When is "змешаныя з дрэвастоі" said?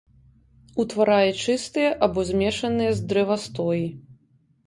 2.29-3.85